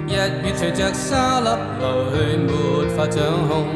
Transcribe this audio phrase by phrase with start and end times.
[0.07, 3.67] 日月随着沙粒流去，没法掌控。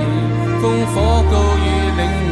[0.61, 1.62] 烽火高。